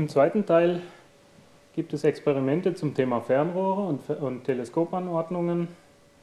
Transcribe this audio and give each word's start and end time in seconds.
Im 0.00 0.08
zweiten 0.08 0.46
Teil 0.46 0.80
gibt 1.74 1.92
es 1.92 2.04
Experimente 2.04 2.74
zum 2.74 2.94
Thema 2.94 3.20
Fernrohre 3.20 3.82
und, 3.82 4.08
und 4.08 4.44
Teleskopanordnungen. 4.44 5.68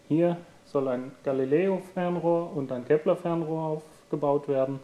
Hier 0.08 0.38
soll 0.66 0.88
ein 0.88 1.12
Galileo-Fernrohr 1.24 2.54
und 2.56 2.72
ein 2.72 2.86
Kepler-Fernrohr 2.86 3.62
aufgebaut 3.62 4.48
werden, 4.48 4.80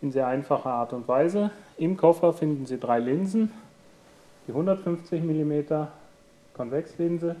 in 0.00 0.12
sehr 0.12 0.28
einfacher 0.28 0.70
Art 0.70 0.92
und 0.92 1.08
Weise. 1.08 1.50
Im 1.76 1.96
Koffer 1.96 2.32
finden 2.32 2.66
Sie 2.66 2.78
drei 2.78 3.00
Linsen, 3.00 3.50
die 4.46 4.52
150 4.52 5.20
mm 5.20 5.88
Konvexlinse, 6.54 7.34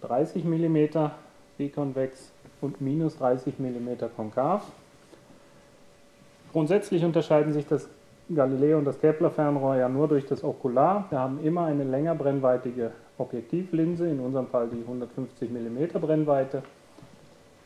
30 0.00 0.44
mm 0.44 1.10
bikonvex 1.58 2.32
und 2.62 2.80
minus 2.80 3.18
30 3.18 3.58
mm 3.58 3.88
konkav. 4.16 4.62
Grundsätzlich 6.52 7.04
unterscheiden 7.04 7.52
sich 7.52 7.66
das 7.66 7.90
Galileo 8.34 8.78
und 8.78 8.84
das 8.84 9.00
Kepler-Fernrohr 9.00 9.76
ja 9.76 9.88
nur 9.88 10.08
durch 10.08 10.26
das 10.26 10.42
Okular. 10.42 11.06
Wir 11.10 11.18
haben 11.18 11.42
immer 11.44 11.66
eine 11.66 11.84
länger 11.84 12.14
brennweitige 12.14 12.92
Objektivlinse, 13.18 14.08
in 14.08 14.20
unserem 14.20 14.46
Fall 14.46 14.68
die 14.68 14.80
150 14.80 15.50
mm 15.50 15.98
Brennweite. 16.00 16.62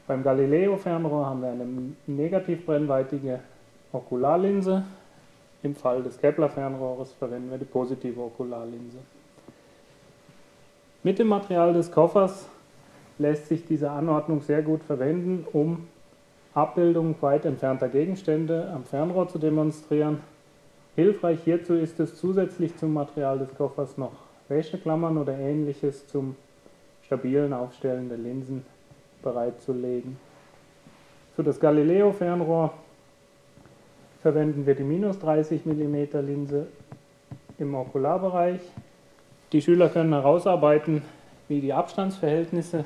Beim 0.07 0.23
Galileo-Fernrohr 0.23 1.27
haben 1.27 1.43
wir 1.43 1.51
eine 1.51 1.67
negativ 2.07 2.65
brennweitige 2.65 3.41
Okularlinse. 3.93 4.85
Im 5.63 5.75
Fall 5.75 6.03
des 6.03 6.19
Kepler-Fernrohres 6.21 7.13
verwenden 7.15 7.51
wir 7.51 7.59
die 7.59 7.65
positive 7.65 8.21
Okularlinse. 8.21 8.99
Mit 11.03 11.19
dem 11.19 11.29
Material 11.29 11.73
des 11.73 11.91
Koffers 11.91 12.49
lässt 13.19 13.49
sich 13.49 13.65
diese 13.65 13.91
Anordnung 13.91 14.43
sehr 14.43 14.63
gut 14.63 14.83
verwenden, 14.85 15.47
um 15.53 15.87
Abbildungen 16.55 17.15
weit 17.21 17.45
entfernter 17.45 17.89
Gegenstände 17.89 18.71
am 18.75 18.85
Fernrohr 18.85 19.29
zu 19.29 19.39
demonstrieren. 19.39 20.21
Hilfreich 20.97 21.41
hierzu 21.45 21.75
ist 21.75 22.01
es 22.01 22.17
zusätzlich 22.17 22.77
zum 22.77 22.93
Material 22.93 23.39
des 23.39 23.55
Koffers 23.55 23.97
noch 23.97 24.13
Wäscheklammern 24.49 25.19
oder 25.19 25.39
ähnliches 25.39 26.07
zum 26.07 26.37
stabilen 27.03 27.53
Aufstellen 27.53 28.09
der 28.09 28.19
Linsen 28.19 28.65
bereitzulegen. 29.23 30.17
Für 31.37 31.43
das 31.43 31.61
Galileo-Fernrohr 31.61 32.73
verwenden 34.23 34.67
wir 34.67 34.75
die 34.75 34.83
minus 34.83 35.19
30 35.19 35.67
mm 35.67 36.07
Linse 36.25 36.67
im 37.59 37.75
Okularbereich. 37.75 38.61
Die 39.53 39.63
Schüler 39.63 39.89
können 39.91 40.13
herausarbeiten, 40.13 41.03
wie 41.49 41.61
die 41.61 41.73
Abstandsverhältnisse 41.73 42.85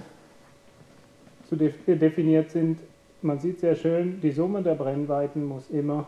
definiert 1.86 2.50
sind 2.50 2.78
man 3.22 3.38
sieht 3.38 3.60
sehr 3.60 3.74
schön, 3.74 4.20
die 4.20 4.30
Summe 4.30 4.62
der 4.62 4.74
Brennweiten 4.74 5.44
muss 5.44 5.68
immer 5.68 6.06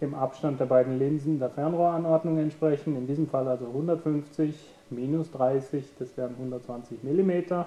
dem 0.00 0.14
Abstand 0.14 0.60
der 0.60 0.66
beiden 0.66 0.98
Linsen 0.98 1.38
der 1.38 1.50
Fernrohranordnung 1.50 2.38
entsprechen. 2.38 2.96
In 2.96 3.06
diesem 3.06 3.28
Fall 3.28 3.48
also 3.48 3.66
150 3.66 4.54
minus 4.90 5.30
30, 5.30 5.84
das 5.98 6.16
wären 6.16 6.32
120 6.32 7.02
mm. 7.02 7.64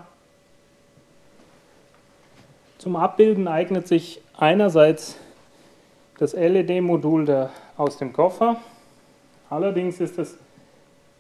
Zum 2.78 2.96
Abbilden 2.96 3.48
eignet 3.48 3.88
sich 3.88 4.22
einerseits 4.38 5.18
das 6.18 6.34
LED-Modul 6.34 7.50
aus 7.78 7.98
dem 7.98 8.14
Koffer. 8.14 8.58
Allerdings 9.50 10.00
ist 10.00 10.20
es 10.20 10.38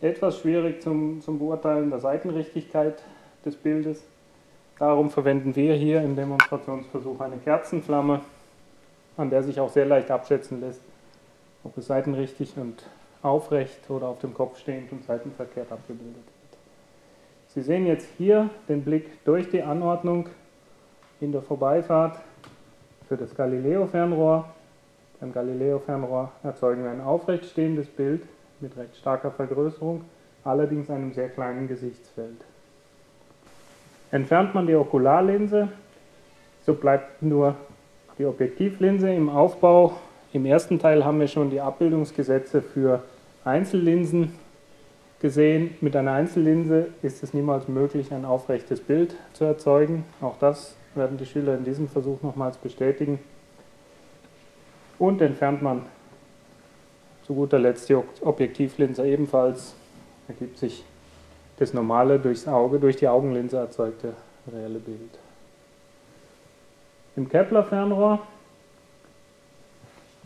etwas 0.01 0.39
schwierig 0.39 0.81
zum, 0.81 1.21
zum 1.21 1.39
Beurteilen 1.39 1.89
der 1.89 1.99
Seitenrichtigkeit 1.99 3.01
des 3.45 3.55
Bildes. 3.55 4.03
Darum 4.77 5.09
verwenden 5.09 5.55
wir 5.55 5.73
hier 5.73 6.01
im 6.01 6.15
Demonstrationsversuch 6.15 7.19
eine 7.19 7.37
Kerzenflamme, 7.37 8.21
an 9.17 9.29
der 9.29 9.43
sich 9.43 9.59
auch 9.59 9.69
sehr 9.69 9.85
leicht 9.85 10.09
abschätzen 10.11 10.61
lässt, 10.61 10.81
ob 11.63 11.77
es 11.77 11.87
seitenrichtig 11.87 12.53
und 12.57 12.83
aufrecht 13.21 13.89
oder 13.89 14.07
auf 14.07 14.19
dem 14.19 14.33
Kopf 14.33 14.59
stehend 14.59 14.91
und 14.91 15.03
seitenverkehrt 15.03 15.71
abgebildet 15.71 16.15
wird. 16.15 16.25
Sie 17.49 17.61
sehen 17.61 17.85
jetzt 17.85 18.07
hier 18.17 18.49
den 18.67 18.83
Blick 18.83 19.23
durch 19.25 19.49
die 19.49 19.61
Anordnung 19.61 20.29
in 21.19 21.31
der 21.31 21.41
Vorbeifahrt 21.41 22.19
für 23.07 23.17
das 23.17 23.35
Galileo-Fernrohr. 23.35 24.45
Beim 25.19 25.33
Galileo-Fernrohr 25.33 26.31
erzeugen 26.43 26.83
wir 26.83 26.91
ein 26.91 27.01
aufrecht 27.01 27.45
stehendes 27.45 27.87
Bild 27.87 28.21
mit 28.61 28.77
recht 28.77 28.95
starker 28.95 29.31
Vergrößerung, 29.31 30.05
allerdings 30.43 30.89
einem 30.89 31.13
sehr 31.13 31.29
kleinen 31.29 31.67
Gesichtsfeld. 31.67 32.37
Entfernt 34.11 34.53
man 34.55 34.65
die 34.65 34.75
Okularlinse, 34.75 35.69
so 36.65 36.73
bleibt 36.73 37.21
nur 37.21 37.55
die 38.17 38.25
Objektivlinse 38.25 39.11
im 39.11 39.29
Aufbau. 39.29 39.93
Im 40.31 40.45
ersten 40.45 40.77
Teil 40.77 41.03
haben 41.03 41.19
wir 41.19 41.27
schon 41.27 41.49
die 41.49 41.59
Abbildungsgesetze 41.59 42.61
für 42.61 43.01
Einzellinsen 43.43 44.35
gesehen. 45.19 45.75
Mit 45.81 45.95
einer 45.95 46.11
Einzellinse 46.11 46.89
ist 47.01 47.23
es 47.23 47.33
niemals 47.33 47.67
möglich, 47.67 48.13
ein 48.13 48.25
aufrechtes 48.25 48.79
Bild 48.79 49.15
zu 49.33 49.45
erzeugen. 49.45 50.05
Auch 50.21 50.37
das 50.37 50.75
werden 50.93 51.17
die 51.17 51.25
Schüler 51.25 51.55
in 51.57 51.65
diesem 51.65 51.87
Versuch 51.87 52.21
nochmals 52.21 52.57
bestätigen. 52.57 53.19
Und 54.99 55.19
entfernt 55.21 55.63
man 55.63 55.83
zu 57.25 57.33
guter 57.33 57.57
Letzt 57.57 57.89
die 57.89 57.95
Objektivlinse 57.95 59.07
ebenfalls, 59.07 59.73
ergibt 60.27 60.59
sich 60.59 60.83
das 61.57 61.73
normale 61.73 62.19
durchs 62.19 62.47
Auge, 62.47 62.79
durch 62.79 62.97
die 62.97 63.07
Augenlinse 63.07 63.57
erzeugte 63.57 64.13
reelle 64.51 64.79
Bild. 64.79 65.17
Im 67.15 67.27
Kepler-Fernrohr 67.27 68.19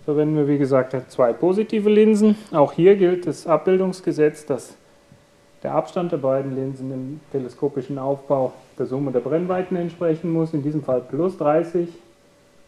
verwenden 0.06 0.36
wir, 0.36 0.48
wie 0.48 0.58
gesagt, 0.58 0.96
zwei 1.10 1.34
positive 1.34 1.90
Linsen. 1.90 2.36
Auch 2.52 2.74
hier 2.74 2.96
gilt 2.96 3.26
das 3.26 3.48
Abbildungsgesetz, 3.48 4.46
dass 4.46 4.76
der 5.64 5.74
Abstand 5.74 6.12
der 6.12 6.18
beiden 6.18 6.56
Linsen 6.56 6.92
im 6.92 7.20
teleskopischen 7.32 7.98
Aufbau 7.98 8.54
der 8.78 8.86
Summe 8.86 9.12
der 9.12 9.22
Brennweiten 9.22 9.78
entsprechen 9.78 10.32
muss. 10.32 10.54
In 10.54 10.62
diesem 10.62 10.84
Fall 10.84 11.02
plus 11.02 11.38
30, 11.38 11.88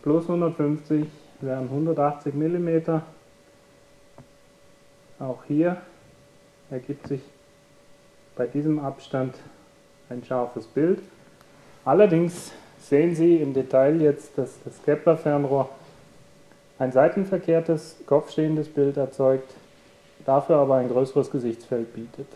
plus 0.02 0.24
150 0.24 1.06
wären 1.42 1.64
180 1.66 2.34
mm. 2.34 3.02
Auch 5.20 5.44
hier 5.48 5.78
ergibt 6.72 7.08
sich 7.08 7.22
bei 8.36 8.48
diesem 8.48 8.80
Abstand 8.80 9.36
ein 10.10 10.24
scharfes 10.24 10.66
Bild. 10.68 11.00
Allerdings 11.84 12.52
sehen 12.80 13.16
Sie 13.16 13.38
im 13.38 13.54
Detail 13.54 14.02
jetzt, 14.02 14.38
dass 14.38 14.52
das 14.64 14.82
Kepler-Fernrohr 14.84 15.70
ein 16.80 16.92
seitenverkehrtes, 16.92 17.98
kopfstehendes 18.06 18.70
Bild 18.70 18.98
erzeugt, 18.98 19.54
dafür 20.26 20.58
aber 20.58 20.76
ein 20.76 20.90
größeres 20.90 21.32
Gesichtsfeld 21.32 21.94
bietet. 21.94 22.28